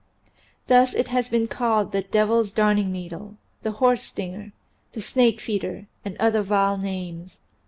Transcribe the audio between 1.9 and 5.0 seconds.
"the devil's darning needle," "the horse stinger," "the